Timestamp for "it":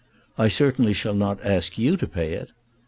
2.33-2.53